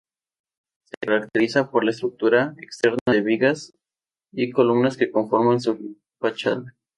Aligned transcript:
Se 0.85 0.95
caracteriza 0.99 1.69
por 1.69 1.83
la 1.83 1.91
estructura 1.91 2.55
externa 2.57 2.97
de 3.05 3.21
vigas 3.21 3.73
y 4.31 4.49
columnas 4.49 4.97
que 4.97 5.11
conforman 5.11 5.61
su 5.61 5.99
fachada. 6.19 6.75